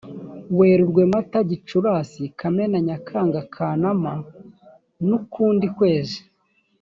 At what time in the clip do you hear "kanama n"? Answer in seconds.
3.53-5.09